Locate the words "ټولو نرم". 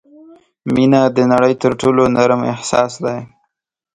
1.81-2.41